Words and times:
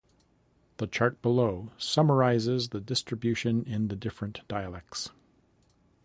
The 0.77 0.87
chart 0.87 1.21
below 1.21 1.73
summarizes 1.77 2.69
the 2.69 2.79
distribution 2.81 3.63
in 3.65 3.89
the 3.89 3.95
different 3.95 4.39
dialects. 4.47 5.11